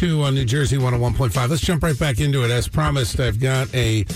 [0.00, 1.50] 2 on New Jersey 101.5.
[1.50, 2.50] Let's jump right back into it.
[2.50, 4.06] As promised, I've got a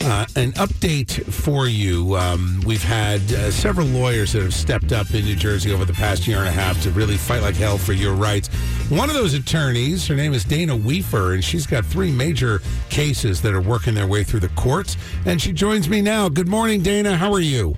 [0.00, 2.16] uh, an update for you.
[2.16, 5.92] Um, we've had uh, several lawyers that have stepped up in New Jersey over the
[5.92, 8.48] past year and a half to really fight like hell for your rights.
[8.88, 13.42] One of those attorneys, her name is Dana Wefer, and she's got three major cases
[13.42, 14.96] that are working their way through the courts.
[15.26, 16.30] And she joins me now.
[16.30, 17.14] Good morning, Dana.
[17.14, 17.76] How are you?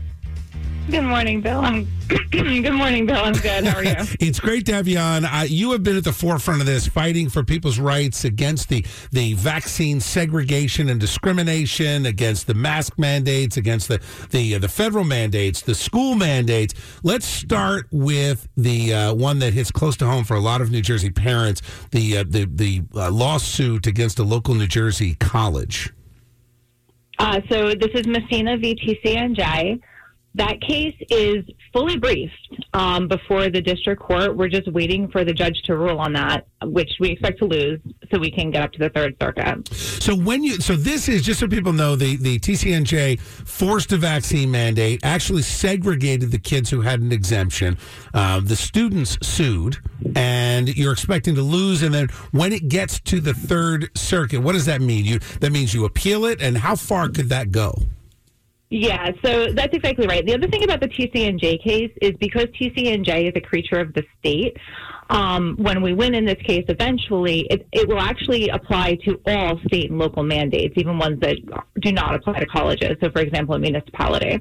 [0.91, 1.61] Good morning, Bill.
[1.61, 1.87] I'm
[2.31, 3.23] good morning, Bill.
[3.23, 3.67] I'm good.
[3.67, 3.95] How are you?
[4.21, 5.27] it's great to have you on.
[5.27, 8.87] Uh, you have been at the forefront of this, fighting for people's rights against the
[9.13, 15.05] the vaccine segregation and discrimination, against the mask mandates, against the the uh, the federal
[15.05, 16.73] mandates, the school mandates.
[17.03, 20.71] Let's start with the uh, one that hits close to home for a lot of
[20.71, 21.61] New Jersey parents:
[21.91, 25.93] the uh, the the uh, lawsuit against a local New Jersey college.
[27.19, 28.75] Uh, so this is Messina v.
[28.75, 29.83] TCNJ.
[30.39, 32.33] That case is fully briefed
[32.73, 34.37] um, before the district court.
[34.37, 37.81] We're just waiting for the judge to rule on that, which we expect to lose,
[38.13, 39.67] so we can get up to the third circuit.
[39.75, 43.97] So when you, so this is just so people know, the the TCNJ forced a
[43.97, 47.77] vaccine mandate, actually segregated the kids who had an exemption.
[48.15, 49.79] Uh, the students sued,
[50.15, 51.83] and you're expecting to lose.
[51.83, 55.05] And then when it gets to the third circuit, what does that mean?
[55.05, 57.75] You that means you appeal it, and how far could that go?
[58.71, 60.25] Yeah, so that's exactly right.
[60.27, 64.05] The other thing about the TCNJ case is because TCNJ is a creature of the
[64.19, 64.57] state,
[65.11, 69.59] um, when we win in this case, eventually, it, it will actually apply to all
[69.67, 71.37] state and local mandates, even ones that
[71.81, 72.97] do not apply to colleges.
[73.01, 74.41] So, for example, a municipality.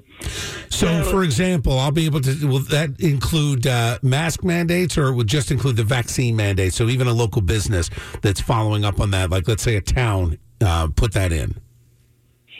[0.70, 5.08] So, so for example, I'll be able to, will that include uh, mask mandates or
[5.08, 6.74] it would just include the vaccine mandate?
[6.74, 7.90] So, even a local business
[8.22, 11.62] that's following up on that, like let's say a town, uh, put that in.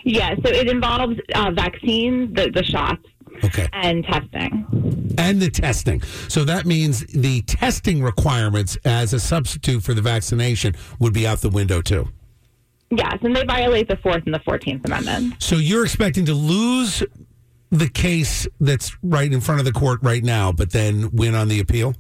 [0.04, 3.04] Yeah, so it involves uh, vaccines, the, the shots,
[3.44, 3.68] okay.
[3.74, 5.16] and testing.
[5.18, 6.02] And the testing.
[6.28, 11.40] So that means the testing requirements as a substitute for the vaccination would be out
[11.40, 12.08] the window too.
[12.90, 15.36] Yes, and they violate the Fourth and the Fourteenth Amendment.
[15.40, 17.04] So you're expecting to lose
[17.72, 21.48] the case that's right in front of the court right now, but then win on
[21.48, 21.96] the appeal?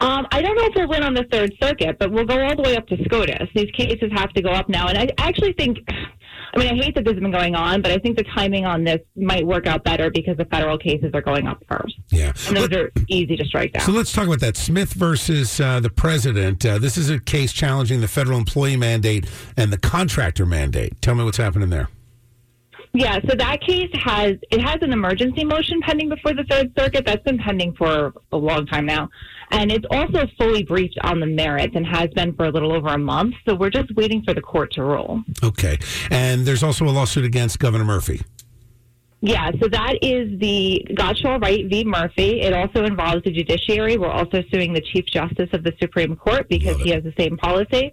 [0.00, 2.56] Um, I don't know if we'll win on the Third Circuit, but we'll go all
[2.56, 3.48] the way up to SCOTUS.
[3.54, 5.78] These cases have to go up now, and I actually think
[6.54, 8.66] I mean, I hate that this has been going on, but I think the timing
[8.66, 11.96] on this might work out better because the federal cases are going up first.
[12.10, 12.32] Yeah.
[12.46, 13.82] And those are easy to strike down.
[13.82, 14.56] So let's talk about that.
[14.56, 16.64] Smith versus uh, the president.
[16.66, 19.26] Uh, this is a case challenging the federal employee mandate
[19.56, 21.00] and the contractor mandate.
[21.00, 21.88] Tell me what's happening there.
[22.94, 27.06] Yeah, so that case has it has an emergency motion pending before the Third Circuit.
[27.06, 29.08] That's been pending for a long time now.
[29.50, 32.88] And it's also fully briefed on the merits and has been for a little over
[32.88, 33.34] a month.
[33.46, 35.22] So we're just waiting for the court to rule.
[35.42, 35.78] Okay.
[36.10, 38.22] And there's also a lawsuit against Governor Murphy.
[39.24, 41.84] Yeah, so that is the Gottschall Wright v.
[41.84, 42.40] Murphy.
[42.40, 43.96] It also involves the judiciary.
[43.96, 47.36] We're also suing the Chief Justice of the Supreme Court because he has the same
[47.36, 47.92] policy.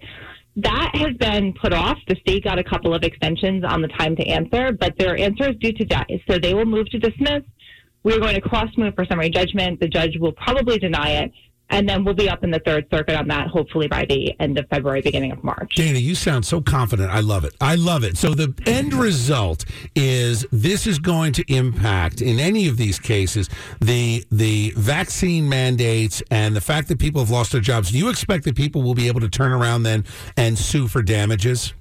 [0.61, 1.97] That has been put off.
[2.07, 5.51] The state got a couple of extensions on the time to answer, but their answer
[5.51, 6.21] is due today.
[6.29, 7.43] So they will move to dismiss.
[8.03, 9.79] We're going to cross move for summary judgment.
[9.79, 11.31] The judge will probably deny it
[11.69, 14.57] and then we'll be up in the third circuit on that hopefully by the end
[14.57, 15.75] of February, beginning of March.
[15.75, 17.11] Dana, you sound so confident.
[17.11, 17.55] I love it.
[17.61, 18.17] I love it.
[18.17, 19.65] So the end result
[19.95, 23.49] is this is going to impact in any of these cases
[23.79, 27.91] the the vaccine mandates and the fact that people have lost their jobs.
[27.91, 30.05] Do you expect that people will be able to turn around then
[30.37, 31.73] and sue for damages?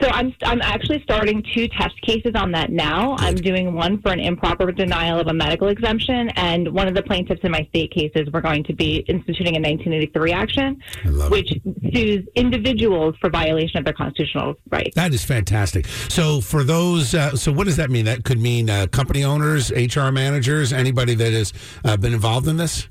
[0.00, 3.16] So I'm I'm actually starting two test cases on that now.
[3.18, 7.02] I'm doing one for an improper denial of a medical exemption, and one of the
[7.02, 10.82] plaintiffs in my state cases we're going to be instituting a 1983 action,
[11.30, 11.52] which
[11.92, 14.94] sues individuals for violation of their constitutional rights.
[14.94, 15.86] That is fantastic.
[16.08, 18.04] So for those, uh, so what does that mean?
[18.04, 21.52] That could mean uh, company owners, HR managers, anybody that has
[21.84, 22.88] uh, been involved in this.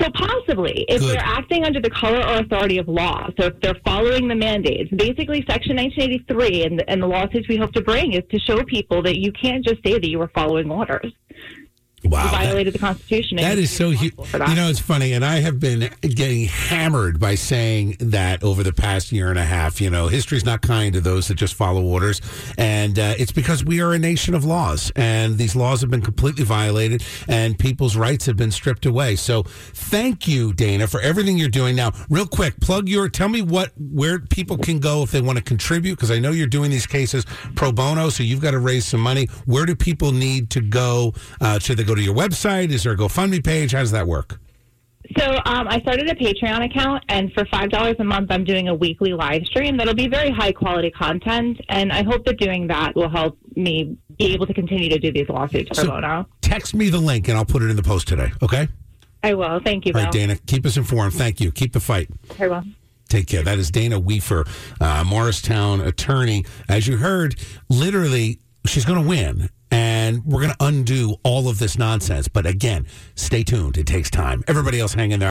[0.00, 1.14] So possibly, if Good.
[1.14, 4.90] they're acting under the color or authority of law, so if they're following the mandates,
[4.90, 8.64] basically Section 1983 and the, and the lawsuits we hope to bring is to show
[8.64, 11.12] people that you can't just say that you were following orders.
[12.06, 13.36] Wow, violated that, the Constitution.
[13.38, 14.14] That is so huge.
[14.32, 18.72] You know, it's funny, and I have been getting hammered by saying that over the
[18.72, 19.80] past year and a half.
[19.80, 22.20] You know, history's not kind to those that just follow orders,
[22.56, 26.02] and uh, it's because we are a nation of laws, and these laws have been
[26.02, 29.16] completely violated, and people's rights have been stripped away.
[29.16, 31.76] So, thank you, Dana, for everything you're doing.
[31.76, 33.08] Now, real quick, plug your.
[33.08, 36.30] Tell me what where people can go if they want to contribute, because I know
[36.30, 39.26] you're doing these cases pro bono, so you've got to raise some money.
[39.44, 41.14] Where do people need to go?
[41.40, 42.70] Uh, should they go to your website?
[42.70, 43.72] Is there a GoFundMe page?
[43.72, 44.38] How does that work?
[45.18, 48.68] So um, I started a Patreon account, and for five dollars a month, I'm doing
[48.68, 52.66] a weekly live stream that'll be very high quality content, and I hope that doing
[52.68, 56.26] that will help me be able to continue to do these lawsuits so bono.
[56.40, 58.32] Text me the link, and I'll put it in the post today.
[58.42, 58.68] Okay.
[59.22, 59.60] I will.
[59.64, 59.92] Thank you.
[59.94, 60.36] All right, Dana.
[60.46, 61.14] Keep us informed.
[61.14, 61.50] Thank you.
[61.52, 62.08] Keep the fight.
[62.38, 62.64] I will.
[63.08, 63.42] Take care.
[63.42, 64.46] That is Dana Wefer,
[64.80, 66.44] uh, Morristown attorney.
[66.68, 67.36] As you heard,
[67.68, 69.50] literally, she's going to win.
[69.70, 72.28] And we're going to undo all of this nonsense.
[72.28, 72.86] But again,
[73.16, 73.76] stay tuned.
[73.76, 74.44] It takes time.
[74.46, 75.24] Everybody else hang in there.